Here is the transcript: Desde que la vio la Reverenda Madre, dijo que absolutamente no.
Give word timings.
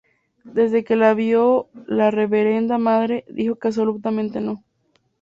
Desde 0.55 0.83
que 0.83 0.95
la 0.95 1.13
vio 1.13 1.69
la 1.85 2.09
Reverenda 2.09 2.79
Madre, 2.79 3.23
dijo 3.29 3.57
que 3.59 3.67
absolutamente 3.67 4.41
no. 4.41 4.63